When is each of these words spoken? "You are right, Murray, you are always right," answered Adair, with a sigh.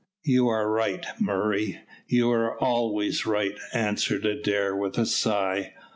"You 0.23 0.47
are 0.47 0.67
right, 0.67 1.05
Murray, 1.19 1.79
you 2.07 2.31
are 2.31 2.57
always 2.59 3.27
right," 3.27 3.55
answered 3.71 4.25
Adair, 4.25 4.75
with 4.75 4.97
a 4.97 5.05
sigh. 5.05 5.75